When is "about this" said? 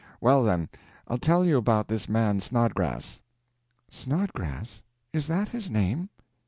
1.57-2.09